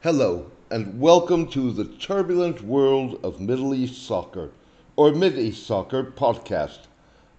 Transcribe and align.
Hello, 0.00 0.46
and 0.70 1.00
welcome 1.00 1.48
to 1.48 1.72
the 1.72 1.84
turbulent 1.84 2.62
world 2.62 3.18
of 3.24 3.40
Middle 3.40 3.74
East 3.74 4.06
soccer, 4.06 4.50
or 4.94 5.10
Mid 5.10 5.36
East 5.36 5.66
Soccer 5.66 6.04
podcast. 6.04 6.86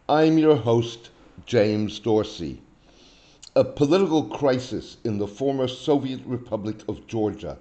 I'm 0.09 0.37
your 0.37 0.57
host, 0.57 1.09
James 1.45 1.99
Dorsey. 1.99 2.61
A 3.55 3.63
political 3.63 4.23
crisis 4.25 4.97
in 5.05 5.19
the 5.19 5.25
former 5.25 5.69
Soviet 5.69 6.19
Republic 6.25 6.81
of 6.89 7.07
Georgia 7.07 7.57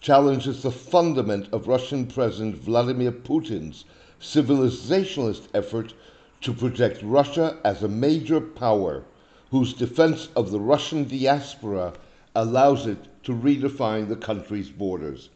challenges 0.00 0.62
the 0.62 0.72
fundament 0.72 1.48
of 1.52 1.68
Russian 1.68 2.08
President 2.08 2.56
Vladimir 2.56 3.12
Putin's 3.12 3.84
civilizationalist 4.20 5.42
effort 5.54 5.94
to 6.40 6.52
project 6.52 7.00
Russia 7.04 7.56
as 7.64 7.84
a 7.84 7.88
major 7.88 8.40
power 8.40 9.04
whose 9.52 9.72
defense 9.72 10.28
of 10.34 10.50
the 10.50 10.58
Russian 10.58 11.04
diaspora 11.04 11.92
allows 12.34 12.88
it 12.88 13.06
to 13.30 13.36
redefine 13.36 14.08
the 14.08 14.16
country's 14.16 14.70
borders. 14.70 15.28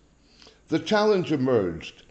The 0.67 0.81
challenge 0.81 1.31
emerged 1.31 2.03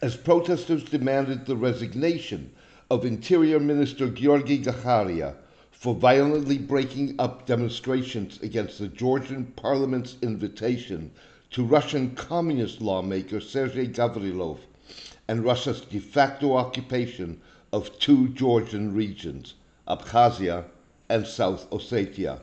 as 0.00 0.16
protesters 0.16 0.84
demanded 0.84 1.44
the 1.44 1.54
resignation 1.54 2.50
of 2.90 3.04
Interior 3.04 3.60
Minister 3.60 4.08
Georgy 4.08 4.58
Gakharia 4.64 5.34
for 5.70 5.94
violently 5.94 6.56
breaking 6.56 7.16
up 7.18 7.44
demonstrations 7.44 8.40
against 8.40 8.78
the 8.78 8.88
Georgian 8.88 9.44
parliament's 9.54 10.16
invitation 10.22 11.10
to 11.50 11.62
Russian 11.62 12.14
communist 12.14 12.80
lawmaker 12.80 13.38
Sergei 13.38 13.88
Gavrilov 13.88 14.60
and 15.28 15.44
Russia's 15.44 15.82
de 15.82 15.98
facto 15.98 16.56
occupation 16.56 17.38
of 17.70 17.98
two 17.98 18.28
Georgian 18.28 18.94
regions, 18.94 19.52
Abkhazia 19.86 20.64
and 21.10 21.26
South 21.26 21.68
Ossetia. 21.68 22.40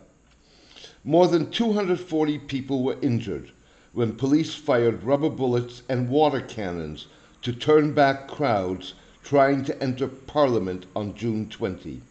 More 1.06 1.30
than 1.30 1.50
240 1.50 2.40
people 2.40 2.84
were 2.84 2.98
injured 3.02 3.52
when 3.94 4.16
police 4.18 4.54
fired 4.54 5.02
rubber 5.02 5.30
bullets 5.30 5.82
and 5.88 6.10
water 6.10 6.42
cannons 6.42 7.08
to 7.42 7.54
turn 7.54 7.94
back 7.94 8.28
crowds 8.28 8.96
trying 9.24 9.64
to 9.64 9.82
enter 9.82 10.10
parliament 10.10 10.88
on 10.94 11.16
June 11.16 11.48
20. 11.48 12.02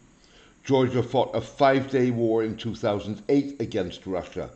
Georgia 0.63 1.03
fought 1.03 1.35
a 1.35 1.41
five 1.41 1.91
day 1.91 2.09
war 2.09 2.43
in 2.43 2.57
2008 2.57 3.61
against 3.61 4.07
Russia 4.07 4.49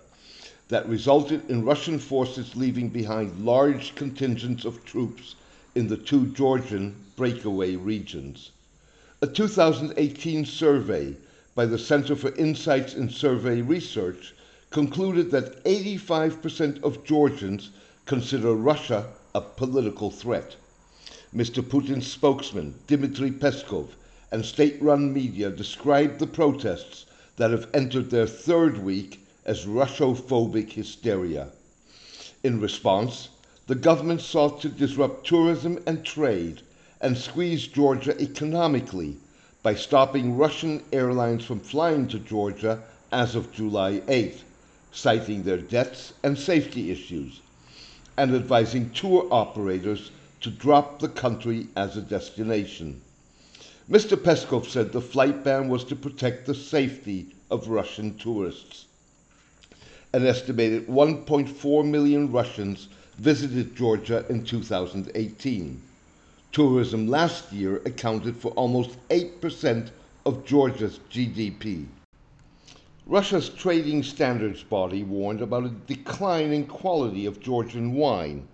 that 0.67 0.89
resulted 0.89 1.47
in 1.47 1.63
Russian 1.63 1.99
forces 1.99 2.55
leaving 2.55 2.89
behind 2.89 3.45
large 3.45 3.93
contingents 3.93 4.65
of 4.65 4.83
troops 4.83 5.35
in 5.75 5.87
the 5.89 5.97
two 5.97 6.25
Georgian 6.25 6.95
breakaway 7.15 7.75
regions. 7.75 8.49
A 9.21 9.27
2018 9.27 10.43
survey 10.45 11.15
by 11.55 11.65
the 11.67 11.77
Center 11.77 12.15
for 12.15 12.33
Insights 12.35 12.95
in 12.95 13.09
Survey 13.09 13.61
Research 13.61 14.33
concluded 14.71 15.29
that 15.29 15.63
85% 15.63 16.81
of 16.83 17.03
Georgians 17.03 17.69
consider 18.05 18.53
Russia 18.55 19.07
a 19.35 19.41
political 19.41 20.09
threat. 20.09 20.55
Mr. 21.35 21.61
Putin's 21.61 22.07
spokesman, 22.07 22.73
Dmitry 22.87 23.31
Peskov, 23.31 23.89
and 24.31 24.43
state 24.43 24.81
run 24.81 25.13
media 25.13 25.51
described 25.51 26.17
the 26.17 26.25
protests 26.25 27.05
that 27.37 27.51
have 27.51 27.69
entered 27.73 28.09
their 28.09 28.25
third 28.27 28.83
week 28.83 29.23
as 29.45 29.65
Russophobic 29.65 30.71
hysteria. 30.71 31.49
In 32.43 32.59
response, 32.59 33.29
the 33.67 33.75
government 33.75 34.21
sought 34.21 34.59
to 34.61 34.69
disrupt 34.69 35.27
tourism 35.27 35.77
and 35.85 36.03
trade 36.03 36.61
and 36.99 37.17
squeeze 37.17 37.67
Georgia 37.67 38.19
economically 38.19 39.17
by 39.63 39.73
stopping 39.73 40.35
Russian 40.35 40.83
airlines 40.91 41.45
from 41.45 41.61
flying 41.61 42.05
to 42.09 42.19
Georgia 42.19 42.83
as 43.13 43.33
of 43.33 43.53
July 43.53 44.01
8, 44.09 44.43
citing 44.91 45.43
their 45.43 45.57
debts 45.57 46.11
and 46.21 46.37
safety 46.37 46.91
issues, 46.91 47.39
and 48.17 48.35
advising 48.35 48.89
tour 48.89 49.25
operators 49.31 50.11
to 50.41 50.49
drop 50.49 50.99
the 50.99 51.07
country 51.07 51.67
as 51.77 51.95
a 51.95 52.01
destination. 52.01 52.99
Mr. 53.89 54.17
Peskov 54.17 54.67
said 54.67 54.91
the 54.91 54.99
flight 54.99 55.45
ban 55.45 55.69
was 55.69 55.85
to 55.85 55.95
protect 55.95 56.45
the 56.45 56.55
safety 56.55 57.27
of 57.49 57.69
Russian 57.69 58.17
tourists. 58.17 58.85
An 60.11 60.25
estimated 60.25 60.87
1.4 60.87 61.89
million 61.89 62.31
Russians 62.31 62.89
visited 63.17 63.75
Georgia 63.75 64.25
in 64.29 64.43
2018. 64.43 65.81
Tourism 66.53 67.07
last 67.07 67.51
year 67.51 67.77
accounted 67.77 68.37
for 68.37 68.51
almost 68.51 68.95
8% 69.09 69.89
of 70.27 70.45
Georgia's 70.45 70.99
GDP. 71.09 71.87
Russia's 73.07 73.49
trading 73.49 74.03
standards 74.03 74.61
body 74.61 75.01
warned 75.01 75.41
about 75.41 75.65
a 75.65 75.69
decline 75.87 76.53
in 76.53 76.67
quality 76.67 77.25
of 77.25 77.39
Georgian 77.39 77.95
wine 77.95 78.47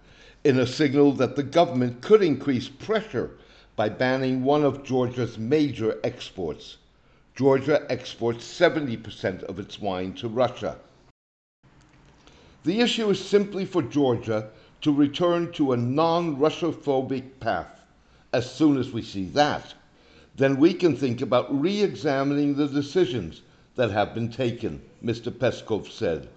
in 0.46 0.60
a 0.60 0.66
signal 0.66 1.12
that 1.12 1.36
the 1.36 1.44
government 1.44 2.00
could 2.00 2.24
increase 2.24 2.70
pressure 2.70 3.32
by 3.76 3.90
banning 3.90 4.46
one 4.46 4.64
of 4.64 4.86
Georgia's 4.86 5.38
major 5.38 6.00
exports. 6.06 6.78
Georgia 7.36 7.86
exports 7.90 8.46
70% 8.46 9.44
of 9.44 9.60
its 9.60 9.78
wine 9.78 10.14
to 10.14 10.30
Russia. 10.30 10.78
The 12.64 12.80
issue 12.80 13.10
is 13.10 13.22
simply 13.22 13.66
for 13.66 13.81
Georgia 13.81 14.52
to 14.84 14.94
return 14.94 15.52
to 15.52 15.74
a 15.74 15.78
non 15.78 16.38
Russophobic 16.38 17.42
path 17.42 17.79
as 18.32 18.52
soon 18.52 18.78
as 18.78 18.92
we 18.92 19.02
see 19.02 19.26
that, 19.26 19.74
then 20.36 20.58
we 20.58 20.74
can 20.74 20.96
think 20.96 21.22
about 21.22 21.48
re 21.62 21.82
examining 21.82 22.56
the 22.56 22.68
decisions 22.68 23.42
that 23.76 23.92
have 23.92 24.14
been 24.14 24.30
taken, 24.30 24.82
Mr. 25.04 25.32
Peskov 25.32 25.90
said. 25.92 26.28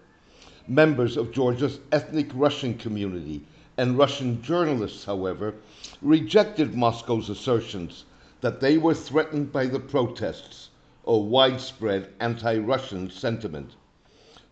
Members 0.67 1.17
of 1.17 1.33
Georgia's 1.33 1.81
ethnic 1.91 2.31
Russian 2.35 2.75
community 2.79 3.43
and 3.77 3.99
Russian 3.99 4.41
journalists, 4.43 5.05
however, 5.05 5.55
rejected 6.01 6.75
Moscow's 6.75 7.29
assertions 7.29 8.05
that 8.41 8.61
they 8.61 8.79
were 8.79 8.95
threatened 8.95 9.53
by 9.53 9.67
the 9.67 9.81
protests 9.81 10.71
or 11.05 11.25
widespread 11.25 12.09
anti 12.21 12.59
Russian 12.59 13.11
sentiment. 13.11 13.73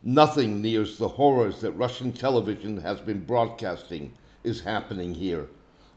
Nothing 0.03 0.61
nears 0.61 0.99
the 0.99 1.09
horrors 1.09 1.61
that 1.61 1.72
Russian 1.72 2.12
television 2.12 2.78
has 2.78 3.01
been 3.01 3.25
broadcasting 3.25 4.12
is 4.45 4.61
happening 4.61 5.15
here. 5.15 5.49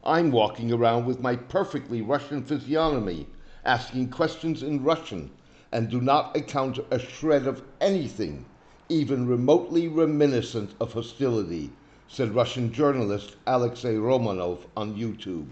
I'm 0.06 0.30
walking 0.30 0.70
around 0.70 1.06
with 1.06 1.22
my 1.22 1.34
perfectly 1.34 2.02
Russian 2.02 2.42
physiognomy, 2.42 3.26
asking 3.64 4.10
questions 4.10 4.62
in 4.62 4.84
Russian, 4.84 5.30
and 5.72 5.88
do 5.88 5.98
not 5.98 6.36
encounter 6.36 6.84
a 6.90 6.98
shred 6.98 7.46
of 7.46 7.62
anything, 7.80 8.44
even 8.90 9.26
remotely 9.26 9.88
reminiscent 9.88 10.74
of 10.78 10.92
hostility, 10.92 11.70
said 12.06 12.34
Russian 12.34 12.70
journalist 12.70 13.36
Alexei 13.46 13.94
Romanov 13.94 14.66
on 14.76 14.94
YouTube. 14.94 15.46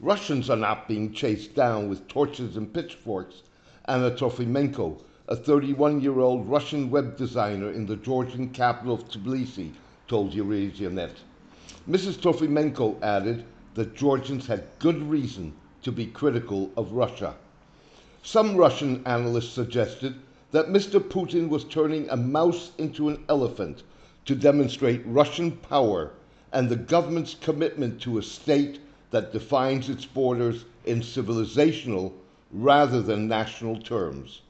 Russians 0.00 0.50
are 0.50 0.56
not 0.56 0.86
being 0.86 1.10
chased 1.10 1.54
down 1.54 1.88
with 1.88 2.06
torches 2.08 2.58
and 2.58 2.74
pitchforks, 2.74 3.42
Anna 3.86 4.10
Trofimenko, 4.10 5.00
a 5.28 5.34
31 5.34 6.02
year 6.02 6.20
old 6.20 6.46
Russian 6.46 6.90
web 6.90 7.16
designer 7.16 7.70
in 7.70 7.86
the 7.86 7.96
Georgian 7.96 8.50
capital 8.50 8.92
of 8.92 9.08
Tbilisi, 9.08 9.70
told 10.08 10.34
Eurasianet. 10.34 11.22
Mrs. 11.88 12.18
Trofimenko 12.18 13.02
added 13.02 13.46
that 13.74 13.94
Georgians 13.94 14.46
had 14.46 14.64
good 14.78 15.02
reason 15.02 15.52
to 15.82 15.90
be 15.90 16.06
critical 16.06 16.70
of 16.76 16.92
Russia. 16.92 17.34
Some 18.22 18.56
Russian 18.56 19.02
analysts 19.06 19.52
suggested 19.52 20.14
that 20.52 20.68
Mr. 20.68 21.00
Putin 21.00 21.48
was 21.48 21.64
turning 21.64 22.08
a 22.08 22.16
mouse 22.16 22.72
into 22.78 23.08
an 23.08 23.24
elephant 23.28 23.82
to 24.26 24.34
demonstrate 24.34 25.02
Russian 25.06 25.52
power 25.52 26.12
and 26.52 26.68
the 26.68 26.76
government's 26.76 27.34
commitment 27.34 28.00
to 28.02 28.18
a 28.18 28.22
state 28.22 28.78
that 29.10 29.32
defines 29.32 29.88
its 29.88 30.04
borders 30.04 30.64
in 30.84 31.00
civilizational 31.00 32.12
rather 32.52 33.00
than 33.00 33.26
national 33.26 33.80
terms. 33.80 34.42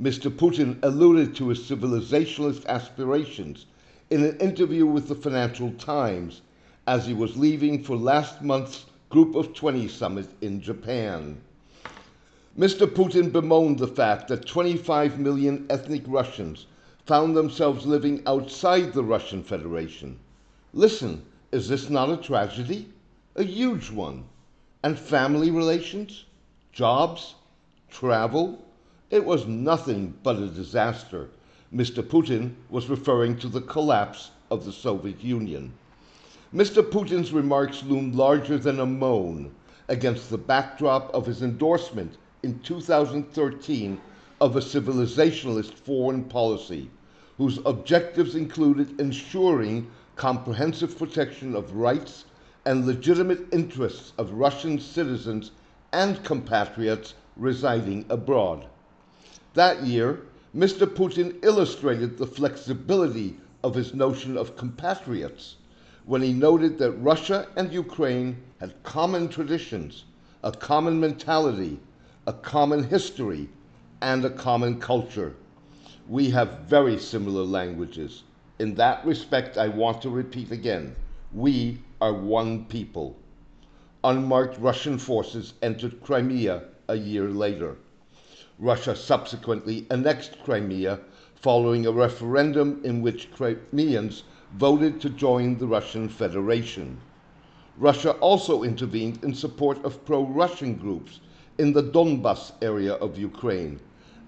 Mr. 0.00 0.30
Putin 0.30 0.78
alluded 0.82 1.34
to 1.36 1.48
his 1.48 1.60
civilizationalist 1.60 2.66
aspirations 2.66 3.66
in 4.10 4.24
an 4.24 4.36
interview 4.38 4.84
with 4.84 5.08
the 5.08 5.14
Financial 5.14 5.70
Times 5.72 6.42
as 6.86 7.06
he 7.06 7.14
was 7.14 7.36
leaving 7.36 7.82
for 7.82 7.96
last 7.96 8.42
month's 8.42 8.86
Group 9.12 9.34
of 9.34 9.52
20 9.52 9.88
summit 9.88 10.26
in 10.40 10.62
Japan. 10.62 11.38
Mr. 12.58 12.86
Putin 12.86 13.30
bemoaned 13.30 13.78
the 13.78 13.86
fact 13.86 14.28
that 14.28 14.46
25 14.46 15.18
million 15.18 15.66
ethnic 15.68 16.02
Russians 16.06 16.64
found 17.04 17.36
themselves 17.36 17.84
living 17.84 18.22
outside 18.26 18.94
the 18.94 19.04
Russian 19.04 19.42
Federation. 19.42 20.18
Listen, 20.72 21.22
is 21.50 21.68
this 21.68 21.90
not 21.90 22.08
a 22.08 22.16
tragedy? 22.16 22.88
A 23.36 23.42
huge 23.42 23.90
one. 23.90 24.24
And 24.82 24.98
family 24.98 25.50
relations? 25.50 26.24
Jobs? 26.72 27.34
Travel? 27.90 28.64
It 29.10 29.26
was 29.26 29.46
nothing 29.46 30.14
but 30.22 30.36
a 30.36 30.46
disaster. 30.46 31.28
Mr. 31.70 32.02
Putin 32.02 32.54
was 32.70 32.88
referring 32.88 33.36
to 33.40 33.48
the 33.48 33.60
collapse 33.60 34.30
of 34.50 34.64
the 34.64 34.72
Soviet 34.72 35.22
Union. 35.22 35.74
Mr. 36.54 36.82
Putin's 36.82 37.32
remarks 37.32 37.82
loomed 37.84 38.14
larger 38.14 38.58
than 38.58 38.78
a 38.78 38.84
moan 38.84 39.50
against 39.88 40.28
the 40.28 40.36
backdrop 40.36 41.08
of 41.14 41.24
his 41.24 41.42
endorsement 41.42 42.18
in 42.42 42.58
2013 42.58 43.98
of 44.38 44.54
a 44.54 44.60
civilizationalist 44.60 45.72
foreign 45.72 46.22
policy, 46.22 46.90
whose 47.38 47.58
objectives 47.64 48.34
included 48.34 49.00
ensuring 49.00 49.90
comprehensive 50.14 50.98
protection 50.98 51.56
of 51.56 51.74
rights 51.74 52.26
and 52.66 52.86
legitimate 52.86 53.46
interests 53.50 54.12
of 54.18 54.34
Russian 54.34 54.78
citizens 54.78 55.52
and 55.90 56.22
compatriots 56.22 57.14
residing 57.34 58.04
abroad. 58.10 58.66
That 59.54 59.84
year, 59.84 60.20
Mr. 60.54 60.86
Putin 60.86 61.42
illustrated 61.42 62.18
the 62.18 62.26
flexibility 62.26 63.38
of 63.64 63.74
his 63.74 63.94
notion 63.94 64.36
of 64.36 64.54
compatriots 64.54 65.56
when 66.04 66.22
he 66.22 66.32
noted 66.32 66.78
that 66.78 66.90
Russia 66.92 67.46
and 67.56 67.72
Ukraine 67.72 68.36
had 68.58 68.82
common 68.82 69.28
traditions, 69.28 70.04
a 70.42 70.50
common 70.50 70.98
mentality, 70.98 71.78
a 72.26 72.32
common 72.32 72.82
history, 72.84 73.48
and 74.00 74.24
a 74.24 74.30
common 74.30 74.80
culture. 74.80 75.34
We 76.08 76.30
have 76.30 76.60
very 76.66 76.98
similar 76.98 77.44
languages. 77.44 78.24
In 78.58 78.74
that 78.74 79.04
respect, 79.04 79.56
I 79.56 79.68
want 79.68 80.02
to 80.02 80.10
repeat 80.10 80.50
again 80.50 80.96
we 81.32 81.78
are 82.00 82.12
one 82.12 82.64
people. 82.64 83.16
Unmarked 84.04 84.58
Russian 84.58 84.98
forces 84.98 85.54
entered 85.62 86.02
Crimea 86.02 86.64
a 86.88 86.96
year 86.96 87.28
later. 87.28 87.76
Russia 88.58 88.94
subsequently 88.96 89.86
annexed 89.90 90.36
Crimea 90.44 90.98
following 91.36 91.86
a 91.86 91.92
referendum 91.92 92.80
in 92.84 93.02
which 93.02 93.30
Crimeans 93.30 94.24
voted 94.56 95.00
to 95.00 95.10
join 95.10 95.56
the 95.56 95.66
Russian 95.66 96.08
Federation. 96.08 96.98
Russia 97.78 98.12
also 98.20 98.62
intervened 98.62 99.22
in 99.24 99.34
support 99.34 99.82
of 99.84 100.04
pro 100.04 100.24
Russian 100.24 100.74
groups 100.74 101.20
in 101.58 101.72
the 101.72 101.82
Donbas 101.82 102.52
area 102.60 102.94
of 102.94 103.18
Ukraine, 103.18 103.80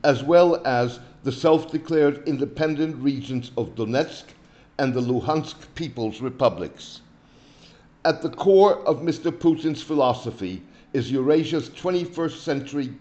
as 0.03 0.23
well 0.23 0.67
as 0.67 1.01
the 1.25 1.33
self 1.33 1.71
declared 1.71 2.27
independent 2.27 2.97
regions 2.97 3.51
of 3.57 3.75
Donetsk 3.75 4.25
and 4.79 4.95
the 4.95 5.01
Luhansk 5.01 5.57
People's 5.75 6.21
Republics. 6.21 7.01
At 8.05 8.23
the 8.23 8.31
core 8.31 8.79
of 8.87 9.01
Mr. 9.01 9.31
Putin's 9.31 9.83
philosophy 9.83 10.63
is 10.93 11.11
Eurasia's 11.11 11.71
21st 11.71 12.39
century 12.39 12.95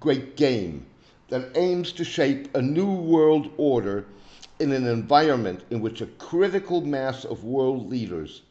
great 0.00 0.36
game 0.36 0.86
that 1.28 1.50
aims 1.56 1.92
to 1.92 2.04
shape 2.04 2.54
a 2.54 2.62
new 2.62 2.94
world 2.94 3.50
order 3.56 4.06
in 4.58 4.72
an 4.72 4.86
environment 4.86 5.62
in 5.70 5.80
which 5.80 6.00
a 6.00 6.06
critical 6.06 6.80
mass 6.80 7.24
of 7.24 7.44
world 7.44 7.90
leaders, 7.90 8.42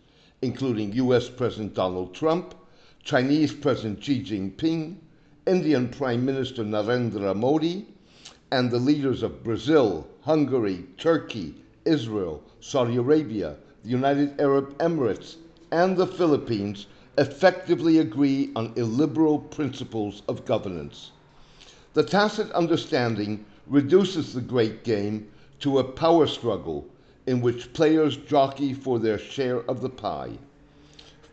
including 0.41 0.93
US 0.93 1.29
President 1.29 1.73
Donald 1.73 2.13
Trump, 2.13 2.53
Chinese 3.03 3.53
President 3.53 4.03
Xi 4.03 4.23
Jinping, 4.23 4.97
Indian 5.47 5.89
Prime 5.89 6.23
Minister 6.25 6.63
Narendra 6.63 7.35
Modi, 7.35 7.87
and 8.51 8.69
the 8.69 8.77
leaders 8.79 9.23
of 9.23 9.43
Brazil, 9.43 10.07
Hungary, 10.21 10.85
Turkey, 10.97 11.55
Israel, 11.85 12.43
Saudi 12.59 12.97
Arabia, 12.97 13.55
the 13.83 13.89
United 13.89 14.39
Arab 14.39 14.77
Emirates, 14.79 15.37
and 15.71 15.97
the 15.97 16.07
Philippines 16.07 16.87
effectively 17.17 17.99
agree 17.99 18.51
on 18.55 18.73
illiberal 18.75 19.39
principles 19.39 20.21
of 20.27 20.45
governance. 20.45 21.11
The 21.93 22.03
tacit 22.03 22.51
understanding 22.51 23.45
reduces 23.67 24.33
the 24.33 24.41
great 24.41 24.83
game 24.83 25.27
to 25.59 25.79
a 25.79 25.83
power 25.83 26.27
struggle 26.27 26.85
in 27.25 27.41
which 27.41 27.73
players 27.73 28.17
jockey 28.17 28.73
for 28.73 28.99
their 28.99 29.17
share 29.17 29.61
of 29.69 29.81
the 29.81 29.89
pie. 29.89 30.37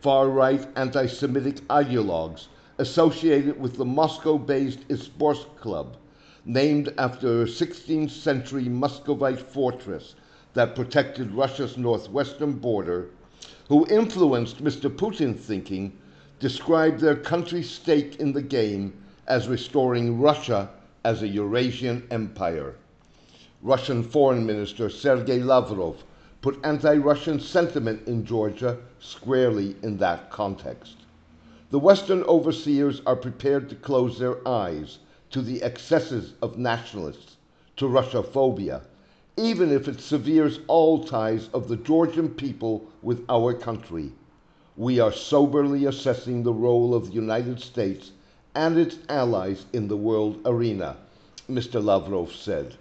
Far 0.01 0.29
right 0.29 0.67
anti 0.75 1.05
Semitic 1.05 1.57
ideologues 1.67 2.47
associated 2.77 3.59
with 3.59 3.77
the 3.77 3.85
Moscow 3.85 4.37
based 4.37 4.87
Izborsk 4.87 5.55
Club, 5.57 5.97
named 6.45 6.93
after 6.97 7.43
a 7.43 7.45
16th 7.45 8.09
century 8.11 8.67
Muscovite 8.67 9.39
fortress 9.39 10.15
that 10.53 10.75
protected 10.75 11.31
Russia's 11.31 11.77
northwestern 11.77 12.53
border, 12.53 13.09
who 13.69 13.87
influenced 13.87 14.63
Mr. 14.63 14.89
Putin's 14.89 15.45
thinking, 15.45 15.93
described 16.39 16.99
their 16.99 17.15
country's 17.15 17.69
stake 17.69 18.17
in 18.17 18.33
the 18.33 18.41
game 18.41 18.93
as 19.27 19.47
restoring 19.47 20.19
Russia 20.19 20.69
as 21.05 21.21
a 21.21 21.27
Eurasian 21.27 22.05
empire. 22.11 22.75
Russian 23.65 24.03
Foreign 24.03 24.45
Minister 24.45 24.89
Sergei 24.89 25.41
Lavrov 25.41 26.03
put 26.41 26.59
anti 26.65 26.97
Russian 26.97 27.39
sentiment 27.39 28.05
in 28.05 28.25
Georgia 28.25 28.77
squarely 28.99 29.77
in 29.81 29.95
that 29.99 30.29
context. 30.29 30.97
The 31.71 31.79
Western 31.79 32.23
overseers 32.23 33.01
are 33.05 33.15
prepared 33.15 33.69
to 33.69 33.75
close 33.77 34.19
their 34.19 34.45
eyes 34.45 34.97
to 35.29 35.41
the 35.41 35.63
excesses 35.63 36.33
of 36.41 36.57
nationalists, 36.57 37.37
to 37.77 37.87
Russophobia, 37.87 38.81
even 39.37 39.71
if 39.71 39.87
it 39.87 40.01
severes 40.01 40.59
all 40.67 41.05
ties 41.05 41.47
of 41.53 41.69
the 41.69 41.77
Georgian 41.77 42.31
people 42.31 42.85
with 43.01 43.23
our 43.29 43.53
country. 43.53 44.11
We 44.75 44.99
are 44.99 45.13
soberly 45.13 45.85
assessing 45.85 46.43
the 46.43 46.51
role 46.51 46.93
of 46.93 47.07
the 47.07 47.13
United 47.13 47.61
States 47.61 48.11
and 48.53 48.77
its 48.77 48.97
allies 49.07 49.67
in 49.71 49.87
the 49.87 49.95
world 49.95 50.41
arena, 50.43 50.97
Mr. 51.49 51.81
Lavrov 51.81 52.33
said. 52.33 52.75